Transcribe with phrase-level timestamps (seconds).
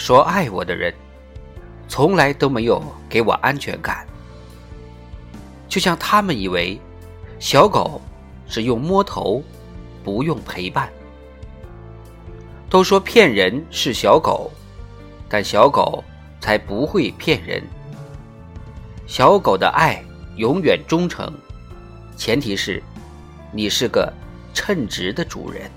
[0.00, 0.94] 说爱我的人
[1.86, 4.06] 从来都没有给我安全感。
[5.68, 6.80] 就像他们以为
[7.38, 8.00] 小狗
[8.48, 9.44] 只用摸头
[10.02, 10.90] 不用陪伴。
[12.70, 14.50] 都说骗人是小狗
[15.28, 16.02] 但小狗
[16.40, 17.62] 才不会骗人。
[19.06, 20.02] 小狗的爱
[20.36, 21.30] 永远忠诚
[22.16, 22.82] 前提是
[23.52, 24.10] 你是个
[24.54, 25.70] 称职的主人。